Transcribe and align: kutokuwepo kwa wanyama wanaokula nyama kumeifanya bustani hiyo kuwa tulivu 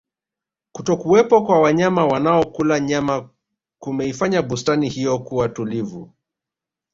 kutokuwepo 0.71 1.41
kwa 1.41 1.59
wanyama 1.61 2.05
wanaokula 2.05 2.79
nyama 2.79 3.29
kumeifanya 3.79 4.41
bustani 4.41 4.89
hiyo 4.89 5.19
kuwa 5.19 5.49
tulivu 5.49 6.13